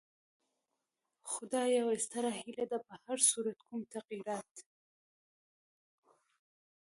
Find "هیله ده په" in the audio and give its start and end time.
2.39-2.93